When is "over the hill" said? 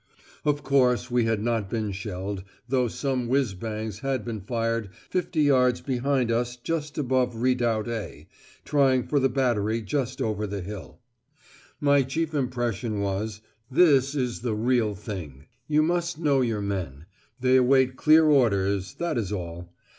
10.19-11.01